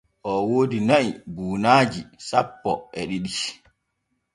Oo 0.29 0.41
woodi 0.49 0.79
na’i 0.89 1.07
buunaaji 1.35 2.01
sappo 2.27 2.71
e 2.99 3.01
ɗiɗi. 3.09 3.39